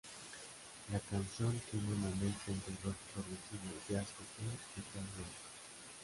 La 0.91 0.99
canción 0.99 1.61
tiene 1.69 1.87
una 1.89 2.09
mezcla 2.15 2.55
entre 2.55 2.73
Rock 2.83 2.95
progresivo, 3.13 3.77
jazz 3.87 4.07
fusion 4.07 4.51
y 4.75 4.97
hard 4.97 5.05
rock. 5.19 5.27